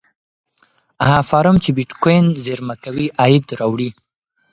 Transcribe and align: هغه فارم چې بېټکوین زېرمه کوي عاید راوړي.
هغه 1.05 1.21
فارم 1.29 1.55
چې 1.63 1.69
بېټکوین 1.77 2.25
زېرمه 2.45 2.75
کوي 2.83 3.07
عاید 3.19 3.45
راوړي. 3.59 3.89